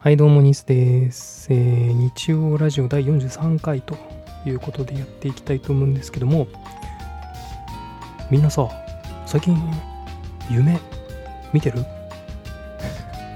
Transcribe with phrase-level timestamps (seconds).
[0.00, 1.52] はい、どうも、ニスです。
[1.52, 3.96] えー日曜ラジオ第43回と
[4.46, 6.46] いうことでやっていきたいと思うんですけども、
[8.30, 8.68] みんなさ、
[9.26, 9.60] 最近、
[10.48, 10.78] 夢、
[11.52, 11.84] 見てる？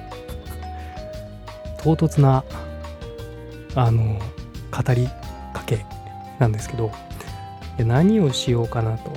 [1.82, 2.44] 唐突な、
[3.74, 4.20] あの、
[4.70, 5.08] 語り
[5.52, 5.84] かけ
[6.38, 6.92] なんですけど、
[7.76, 9.10] 何をしようかなと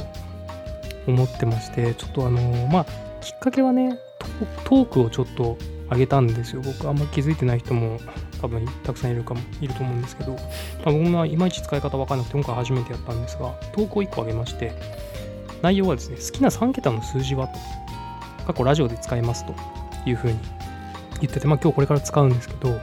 [1.05, 2.85] 思ってまして、ちょっとあの、まあ、
[3.21, 4.27] きっかけはね、ト
[4.63, 5.59] トークをちょっと
[5.89, 6.61] あげたんですよ。
[6.61, 7.99] 僕あんま気づいてない人も
[8.41, 14.73] 多分たくさんいるかもいると思うんですけど、まあ、僕もいまいち使い方わかんなくて今回初めてやったんですが、投稿1個あげまして、
[15.61, 17.59] 内容はですね、好きな3桁の数字はと、
[18.45, 19.53] 過去ラジオで使いますと
[20.05, 20.39] いうふうに
[21.21, 22.79] 言ってて、まあ今日これから使うんですけど、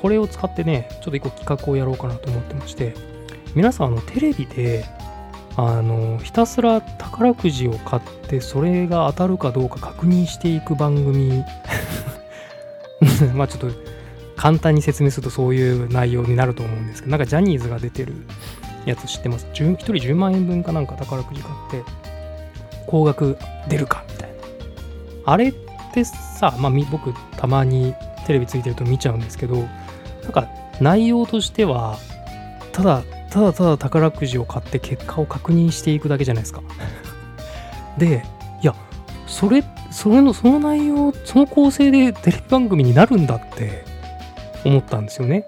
[0.00, 2.94] これを使ってね、ちょっと1個企画をやろうかなと思ってまして、
[3.54, 4.84] 皆さんあのテレビで
[5.56, 11.42] あのひたすら宝くじを買ってそれが当たるかどうか確認していく番組
[13.34, 13.76] まあちょっと
[14.36, 18.14] 簡単に説明するとそういう内容になると思うんですけどなんかジャニーズが出てる
[18.84, 21.82] やつ知ってます？1人10万円分かなんか宝くじ買って
[22.86, 23.36] 高額
[23.68, 24.36] 出るかみたいな
[25.24, 25.54] あれっ
[25.92, 27.94] てさ、まあ、僕たまに
[28.26, 29.56] テレビついてると見ちゃうんですけど
[30.22, 30.48] なんか
[30.80, 31.98] 内容としては
[32.72, 36.62] ただただただ宝くじを買って結果を確認していくだけじゃないですか。
[37.98, 38.24] で、
[38.62, 38.74] いや、
[39.26, 39.62] それ、
[39.96, 43.82] それの、その内容、その構成でテレビ番組になるんだって
[44.62, 45.46] 思ったんですよね。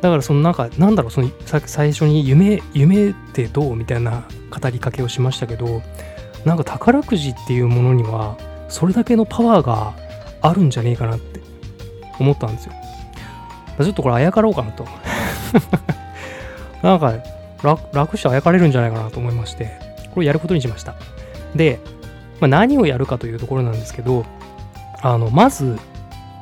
[0.00, 4.22] だからそのなんか、なんだろう、その最初に夢、夢ってどうみたいな
[4.56, 5.82] 語りかけをしましたけど、
[6.44, 8.36] なんか宝くじっていうものには、
[8.68, 9.92] それだけのパワーが
[10.40, 11.40] あるんじゃねえかなって
[12.20, 12.74] 思ったんですよ。
[13.80, 14.86] ちょっとこれあやかろうかなと。
[16.80, 17.14] なんか
[17.64, 19.80] 楽楽してあやかれるんじゃないかなと思いまして、
[20.14, 20.94] これやることにしました。
[21.56, 21.80] で、
[22.40, 24.24] まあ、何をやるかというところなんですけど、
[25.02, 25.78] あの、まず、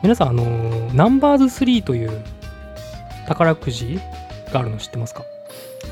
[0.03, 0.45] 皆さん、あの、
[0.93, 2.23] ナンバーズ3という
[3.27, 3.99] 宝くじ
[4.53, 5.23] があるの知ってますか？
[5.23, 5.27] こ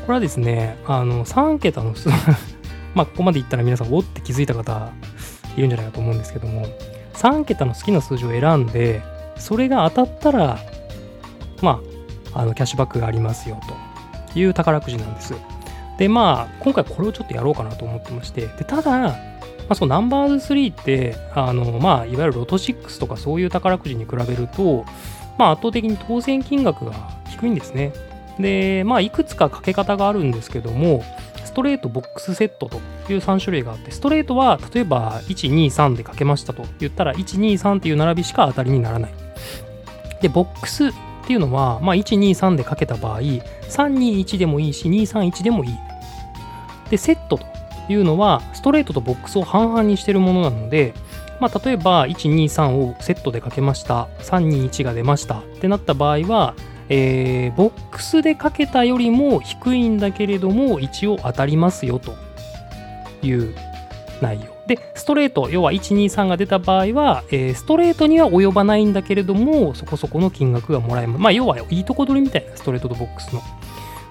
[0.09, 2.11] れはですね、あの、3桁の数、
[2.95, 4.91] まあ、ここまで言ったら皆さん、おって気づいた方
[5.57, 6.67] いるんじゃないかと思うんですけども、
[7.15, 9.03] 3桁の好きな数字を選んで、
[9.37, 10.59] それが当たったら、
[11.63, 11.81] ま
[12.35, 13.95] あ、あの、キャッシュバックがありますよと。
[14.39, 15.35] いう宝くじなんです。
[15.99, 19.17] で、まあ、今回これをちょっとやろうかなと思ってまして、でただ、
[19.71, 24.85] あ、そのナンバーズ3って、あの、まあ、いわゆるロト6とかそういう宝くじに比べると、
[25.39, 26.93] まあ、圧倒的に当選金額が
[27.29, 27.93] 低いんですね。
[28.39, 31.03] で、まあ、いくつかかけ方があるんですけども、
[31.45, 32.79] ストレート、ボックスセットと
[33.13, 39.15] いう3種類があって、ストレートは例えば1、2、3でかけましたと言ったら、1、2、3っていう並びしか当たりにならない。
[40.21, 40.93] で、ボックス
[41.25, 45.75] っていうのは、まあ、123でかけた場合321でもいいし231でもいい
[46.91, 47.47] でセットと
[47.89, 50.95] いうのはストレートとボックスを半々にしてるものなので、
[51.41, 54.09] まあ、例えば123をセットでかけました。
[54.21, 55.41] 321が出ました。
[55.41, 56.55] ってなった場合は、
[56.89, 62.15] えーボックスでかけたよりも低いんだけれども一応当たりますよと
[63.23, 63.55] いう
[64.21, 64.55] 内容。
[64.67, 71.21] でストレート要は123が出た場合は、えーストレートには及ばないんだけれどもそこそこの金額がもらえます。
[71.21, 73.43] まあ要はいいとこ取りみたいなストレートとボックスの。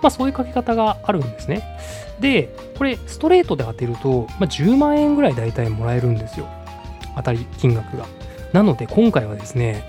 [0.03, 1.63] まあそういうかけ方があるんですね。
[2.19, 6.47] でこれストレートで当てると、まあ、10万円ぐらい大体もらえるんですよ。
[7.15, 8.05] 当たり金額が。
[8.51, 9.83] なので今回はですね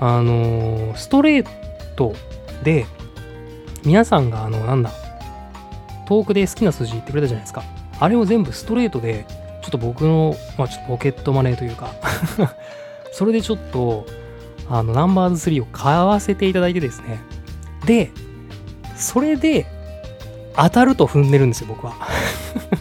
[0.00, 1.46] あのーストレー
[1.94, 2.14] ト
[2.64, 2.86] で
[3.84, 4.90] 皆さんがあのなんだ
[6.06, 7.62] 遠くで好きな数字言ってくれたじゃないですか。
[7.98, 9.24] あれを全部ストレートで
[9.62, 11.90] ちょっと僕の、まあ、ちょっとポケットマネーというか
[13.12, 14.06] それでちょっと
[14.68, 17.18] あのナンバーズ3を買わせていただいてですね。
[17.84, 18.10] で
[18.96, 19.66] それで
[20.56, 21.94] 当たると踏んでるんですよ僕は。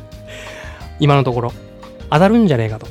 [1.00, 1.54] 今のところ。
[2.10, 2.88] 当たるんじゃねえかと。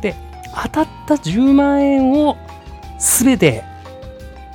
[0.00, 0.14] で
[0.62, 2.36] 当たった10万円を
[2.98, 3.62] 全て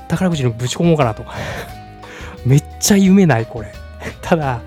[0.08, 1.24] 宝くじにぶち込もうかなと。
[2.46, 3.72] めっちゃ夢ないこれ。
[4.22, 4.62] ただ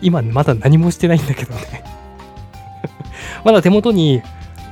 [0.00, 1.84] 今まだ何もしてないんだけどね。
[3.44, 4.22] まだ手元に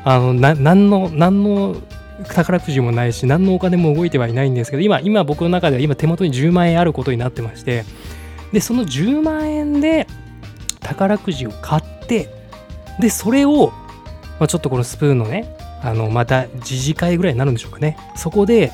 [0.04, 1.77] あのな何の何の
[2.25, 7.84] 宝くじもないし何のお金も動いてはいないんですけど今今僕の中では今手元に10万円あることになってまして
[8.53, 10.07] でその10万円で
[10.81, 12.28] 宝くじを買って
[13.01, 13.72] でそれを、
[14.39, 17.98] まあ、ちょっとこのスプーンのねあのまた自治会ぐらいになるんでしょうかね。
[18.16, 18.72] そこで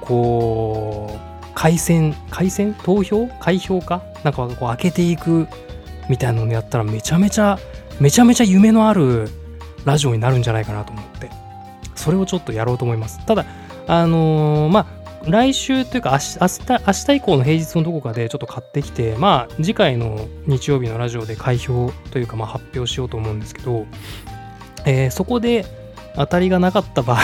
[0.00, 1.18] こう
[1.54, 2.74] 回線回線？
[2.74, 3.26] 投票？
[3.40, 4.02] 開票か？
[4.24, 5.46] なんかこう開けていく
[6.08, 7.58] みたいなのをやったらめちゃめちゃ
[8.00, 9.28] めちゃめちゃ夢のある
[9.84, 11.30] ラジオになるんじゃないかなと思って。
[11.94, 13.24] それをちょっとやろうと思います。
[13.26, 13.44] ただ
[13.88, 14.86] あのーまあ
[15.30, 23.86] 来週というか明日明日以降の平日のどこかでちょっと買ってきてまあ次回の日曜日のラジオで開票というかまあ発表しようと思うんですけど、
[24.86, 25.66] えーそこで
[26.14, 27.18] 当たりがなかった場合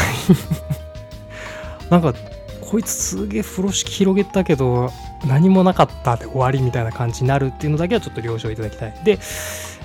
[1.90, 2.14] なんか
[2.60, 4.92] こいつすげえ風呂敷広げたけど
[5.26, 8.94] 何もなかったで終わりみたいな感じになるっていうのだけはちょっと了承いただきたい。
[9.04, 9.18] で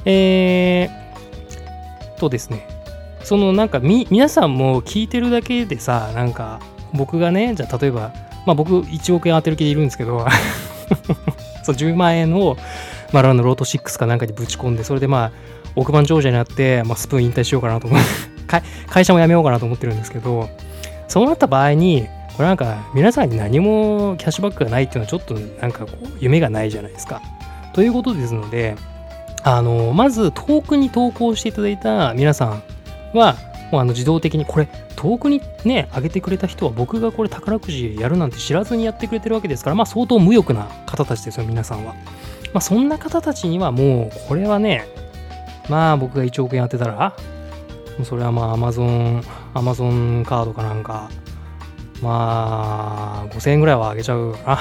[0.05, 2.67] えー、とですね。
[3.23, 6.59] そのなんかみ皆さんも聞いてるだけでさなんか
[6.93, 8.13] 僕がねじゃあ例えば
[8.45, 10.25] まあ僕1億円当てる気でいるんですけど
[11.63, 12.57] そう10万円を、
[13.11, 15.31] まあ、あのロート6かなんかにぶち込んでそれでまあ
[15.75, 18.07] 億万長者になって、まあ、スプーン引退しようかなと思って
[18.89, 20.49] 会社も辞めようかなと思ってるんですけど
[21.07, 27.21] そうなった場合にこれなんか皆さんに何もキャッシュバックがないっていうのはちょっとなんかこう夢がないじゃないですか。
[27.73, 28.75] ということですので
[29.43, 32.63] あのまず遠くに投稿していただいた皆さん
[33.13, 33.35] は
[33.71, 34.67] もうあの自動的にこれ
[34.99, 41.93] 遠くにね上げてくれた人は僕がこれ宝くじやるなんて知らずにやってくれてるわけですからまあ相当無欲な方たちですよ皆さんは。
[42.53, 44.85] まあそんな方たちにはもうこれはね
[45.69, 47.15] まあ僕が1億円当てたら
[48.03, 49.23] それはまあ Amazon,
[49.53, 51.09] Amazon カードかなんか
[52.01, 54.59] まあ5000円ぐらいはあげちゃうかな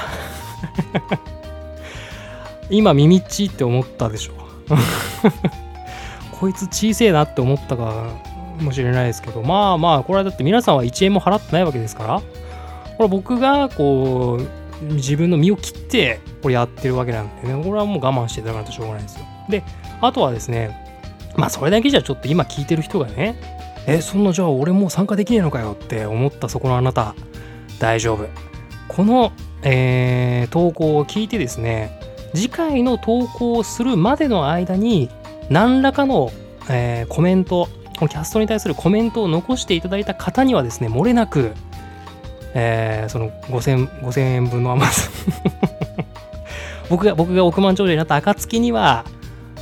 [2.71, 4.35] 今耳っちって思ったでしょ
[6.39, 8.28] こいつ小せえなって思ったか
[8.65, 12.23] もしれないですけどまあまあこれはだって皆さんは1円も払ってないわけですから
[12.97, 19.25] これ僕がこう自分の身を切ってこれやってるわけなんでねこれはもう我慢していただかないとしょうがないですよ。
[19.49, 19.65] で
[20.01, 20.87] あとはですね
[21.37, 23.41] まあそれだけじゃちょっと今聞いてる人がね
[23.87, 27.15] えそんなじゃあ俺もう参加できねえのかよって思ったそこのあなた
[27.79, 28.29] 大丈夫。
[28.89, 29.33] この、
[29.63, 31.99] えー、投稿を聞いてですね
[32.35, 35.09] 次回の投稿をするまでの間に
[35.51, 36.31] 何らかの、
[36.69, 37.69] えー、コメント
[37.99, 41.53] このキャストに対するコメントを残していただいた方にはですね漏れなく、
[42.55, 45.11] えー、その 5000, 円分の余す
[46.89, 49.05] 僕が僕が億万長者になった暁には、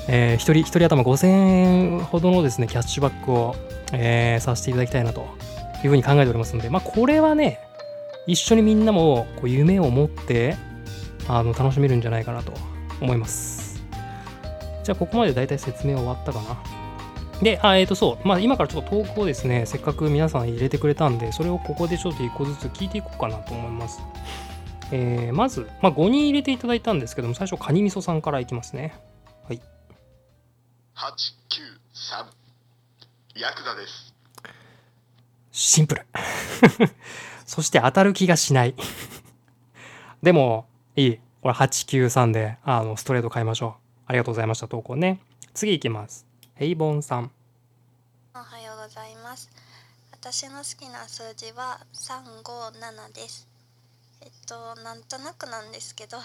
[0.07, 3.57] えー、1人1人頭5000円ほどのですねキャッシュバックを、
[3.93, 5.27] えー、させていただきたいなと
[5.83, 7.59] いうふうに考えておりますのでまあこれはね
[8.27, 10.57] 一緒にみんなもこう夢を持って
[11.27, 12.53] あの楽しめるんじゃないかなと
[13.01, 13.83] 思います。
[14.85, 16.76] じゃあここまで大体説明終わったかな。
[17.43, 24.01] で、あえっ、ー、とそう、まあ今からちょっと投稿をですね、せっかく皆さん入れてくれたんで、それをここでちょっと1個ずつ聞いていこうかなと思います。
[24.93, 28.95] えー、まず、まあ、5人入れていただいたんですけども、最初、カニみそさんからいきますね。
[29.49, 29.61] はい。
[30.95, 34.15] 893、ヤクザです。
[35.51, 36.07] シンプル。
[37.45, 38.75] そして当たる気がしない
[40.23, 41.19] でも、いい。
[41.43, 43.75] これ893で、あの、ストレート変えましょう。
[44.07, 45.21] ありがとうございました、投稿ね。
[45.55, 46.26] 次いきます。
[46.57, 47.31] ヘイボンさん。
[48.35, 49.51] おはようございます。
[50.11, 53.47] 私の好きな数字は357です。
[54.23, 56.25] えっと、なんとなくなんですけど うー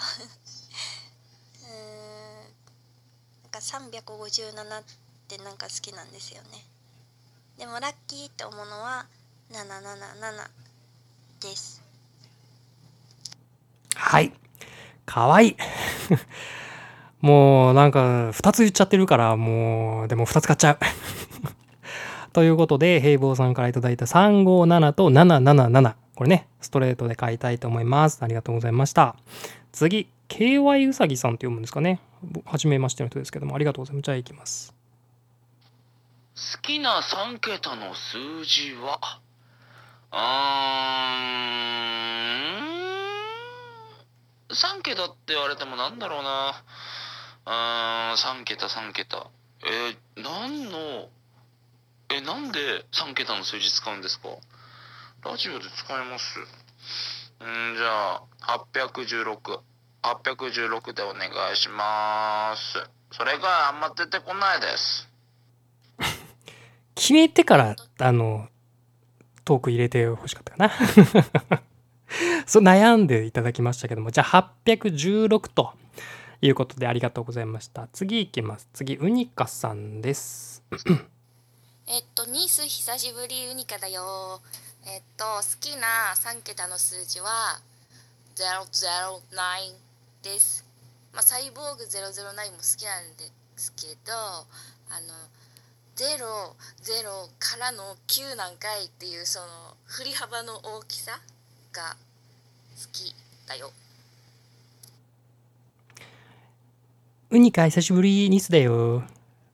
[3.42, 4.84] なんか357っ
[5.28, 6.64] てなんか好きなんですよね。
[7.58, 9.04] でもラッキーって思うのは
[9.50, 10.50] 777
[11.40, 11.82] です。
[13.94, 14.32] はい。
[15.04, 15.56] かわいい。
[17.22, 20.78] もうなんか2つ言っちゃってるからもうでも2つ買っちゃう。
[22.34, 28.18] ということで平坊さんから頂いた357と777これねストレートで買いたいと思います。
[28.22, 29.14] ありがとうございました。
[29.70, 32.00] 次 KY うさぎさんって読むんですかね。
[32.44, 34.04] 初めましての人ですけどもありがとうございます。
[34.04, 34.74] じゃあいきます。
[36.34, 38.98] 好きな3桁の数字は？
[40.10, 40.18] うー
[42.68, 42.82] ん。
[44.50, 46.52] 3桁って言われてもなんだろうな。
[47.44, 49.26] あ3桁3桁。
[49.64, 51.08] えー、何の
[52.10, 52.58] えなんで
[52.92, 54.28] 3桁の数字使うんですか？
[55.24, 56.38] ラジオで使います。
[56.40, 58.22] んじゃあ
[58.70, 59.60] 816
[60.02, 62.88] 816でお願いします。
[63.12, 65.08] それがあんま出てこないです。
[66.94, 68.48] 決めてからあの
[69.44, 71.62] トーク入れてほしかったかな。
[72.46, 74.10] そう悩んでいただきましたけども。
[74.10, 75.72] じゃあ816と。
[76.42, 77.88] いうことでありがとうございました。
[77.92, 78.68] 次いきます。
[78.72, 80.64] 次、ウニカさんです。
[81.86, 84.40] えっと、ニース久しぶりウニカだよ。
[84.84, 87.60] えっと、好きな3桁の数字は
[88.34, 89.74] 009
[90.24, 90.66] です。
[91.12, 95.14] まあ、サイボーグ009も好きなんですけど、あの、
[95.94, 99.46] 00からの9何回っていうその
[99.84, 101.20] 振り幅の大きさ
[101.72, 101.96] が
[102.74, 103.14] 好き
[103.46, 103.70] だよ。
[107.32, 109.04] ウニカ久しぶりニスだよ。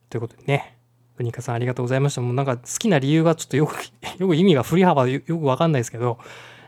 [0.09, 0.75] ということでね。
[1.17, 2.19] ウニカさんありがとうございました。
[2.19, 3.77] もうなんか好きな理由がちょっとよく、
[4.19, 6.19] よく意味が振り幅よくわかんないですけど、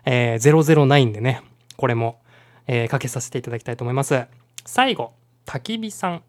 [0.06, 1.44] えー、009でね、
[1.76, 2.22] これも、
[2.66, 4.26] えー、かけさせていただきたいと思います。
[4.66, 5.12] 最後、
[5.46, 6.24] 焚き火さん。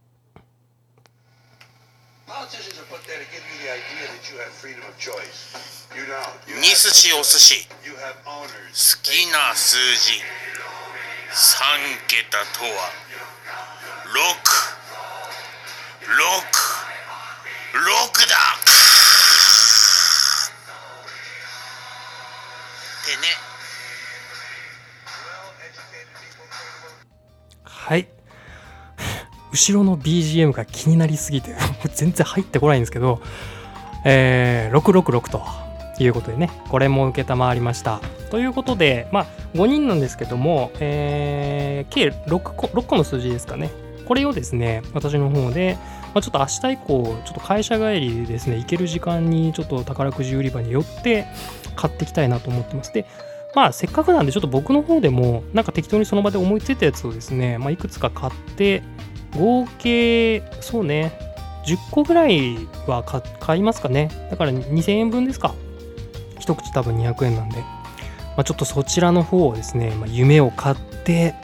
[6.61, 7.77] ニ寿司お寿司好
[9.01, 10.15] きな数字
[11.31, 13.13] 3桁とは
[14.13, 14.19] 666
[18.29, 18.65] だっ
[23.07, 23.53] てね
[27.65, 28.07] はい。
[29.51, 31.57] 後ろの BGM が気になりすぎて、
[31.95, 33.23] 全然入ってこないんですけど、
[34.05, 35.43] えー、666と
[35.99, 38.01] いうことでね、これも承りました。
[38.31, 43.71] ということで、まあ、5人なんですけども、えー、計 6, 個6個の数字ですかね。
[44.07, 45.79] これをですね、私の方で、
[46.15, 51.27] まあ、ちょっと明日以降、ちょっと会社帰りですね、行ける時間にちょっと宝くじ売り場に寄って
[51.77, 52.93] 買っていきたいなと思ってます。
[52.93, 53.07] で、
[53.55, 58.83] まあせっかくなんでちょっと僕の方でもなんか適当にその場で思いついたやつをですね、まあ、いくつか買って
[59.37, 61.13] 合計そうね
[61.67, 62.57] 10個ぐらい
[62.87, 64.11] は買買いますかね。
[64.31, 65.55] だから2000円分ですか。
[66.39, 71.35] 一口多分200円なんで、まあ、ちょっとそちらの方をですね、まあ、夢を買って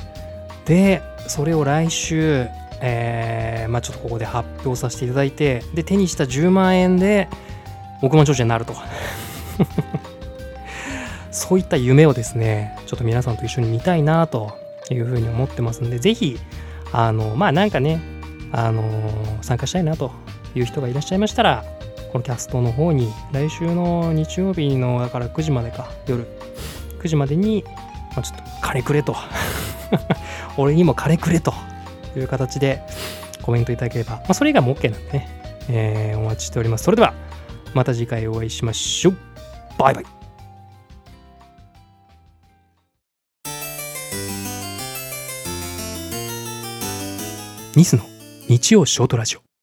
[0.65, 2.47] でそれを来週
[2.81, 7.29] えーまあ、ちょっとここで発表させていただいてで手にした10万円で
[8.03, 8.73] 億万長者になると
[11.31, 14.57] そういった夢をですね、ちょっと皆さんと一緒に見たいなと
[14.91, 16.39] いうふうに思ってますんで、ぜひ、
[16.93, 18.01] あの、まあなんかね、
[18.51, 18.83] あの
[19.43, 20.11] 参加したいなと
[20.55, 21.65] いう人がいらっしゃいましたら、
[22.13, 26.27] このキャストの方に、来週の日曜日の、だから9時までか、夜、
[27.01, 27.65] 9時までに、
[28.17, 29.15] まあ、ちょっと金くれと、
[30.57, 31.52] 俺にも金くれと
[32.16, 32.83] いう形で
[33.42, 35.28] コメントいただければ、まあそれ以外も OK なんでね、
[35.68, 36.85] えーお待ちしております。
[36.85, 37.14] それでは、
[37.75, 39.16] また次回お会いしましょう。
[39.78, 40.04] バイバイ。
[47.76, 48.02] ニスの
[48.49, 49.48] 日曜ショートラジオ